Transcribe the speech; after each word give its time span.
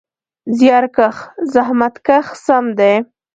زیارکښ: 0.57 1.17
زحمت 1.53 1.95
کښ 2.07 2.27
سم 2.45 2.65
دی. 2.79 2.93